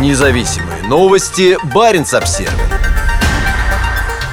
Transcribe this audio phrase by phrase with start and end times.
[0.00, 1.56] Независимые новости.
[1.72, 2.50] Барин обсерва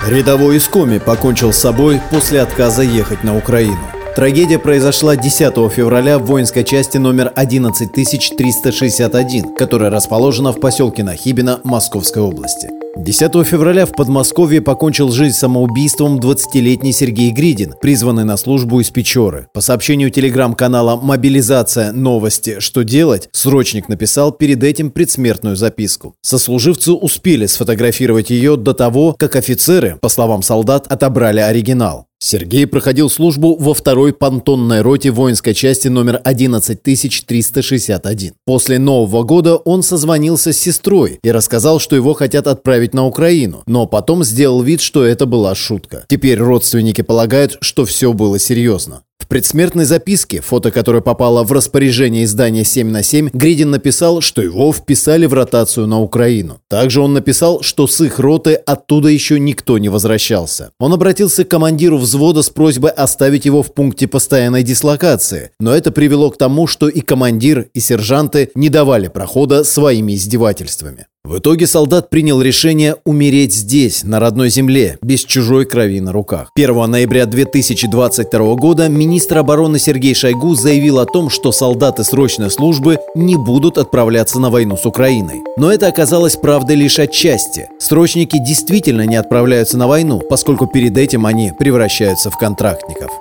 [0.08, 3.78] Рядовой из Коми покончил с собой после отказа ехать на Украину.
[4.16, 12.24] Трагедия произошла 10 февраля в воинской части номер 11361, которая расположена в поселке Нахибино Московской
[12.24, 12.81] области.
[12.98, 19.48] 10 февраля в Подмосковье покончил жизнь самоубийством 20-летний Сергей Гридин, призванный на службу из Печоры.
[19.54, 21.94] По сообщению телеграм-канала «Мобилизация.
[21.94, 22.60] Новости.
[22.60, 26.16] Что делать?» срочник написал перед этим предсмертную записку.
[26.22, 32.08] Сослуживцы успели сфотографировать ее до того, как офицеры, по словам солдат, отобрали оригинал.
[32.24, 38.34] Сергей проходил службу во второй понтонной роте воинской части номер 11361.
[38.46, 43.64] После Нового года он созвонился с сестрой и рассказал, что его хотят отправить на Украину,
[43.66, 46.06] но потом сделал вид, что это была шутка.
[46.08, 52.64] Теперь родственники полагают, что все было серьезно предсмертной записке, фото которой попало в распоряжение издания
[52.64, 56.60] 7 на 7, Гридин написал, что его вписали в ротацию на Украину.
[56.68, 60.72] Также он написал, что с их роты оттуда еще никто не возвращался.
[60.80, 65.92] Он обратился к командиру взвода с просьбой оставить его в пункте постоянной дислокации, но это
[65.92, 71.08] привело к тому, что и командир, и сержанты не давали прохода своими издевательствами.
[71.24, 76.50] В итоге солдат принял решение умереть здесь, на родной земле, без чужой крови на руках.
[76.56, 82.98] 1 ноября 2022 года министр обороны Сергей Шойгу заявил о том, что солдаты срочной службы
[83.16, 85.42] не будут отправляться на войну с Украиной.
[85.58, 87.70] Но это оказалось правдой лишь отчасти.
[87.80, 93.12] Срочники действительно не отправляются на войну, поскольку перед этим они превращаются в контрактников.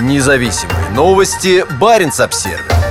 [0.00, 1.64] Независимые новости.
[1.80, 2.81] Барин обсервис